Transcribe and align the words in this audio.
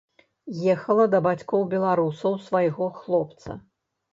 Ехала 0.73 1.05
да 1.15 1.19
бацькоў-беларусаў 1.27 2.39
свайго 2.47 2.89
хлопца. 2.99 3.51